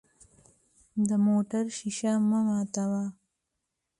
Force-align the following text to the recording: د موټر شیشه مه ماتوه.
د 1.07 1.11
موټر 1.25 1.63
شیشه 1.77 2.13
مه 2.29 2.39
ماتوه. 2.47 3.03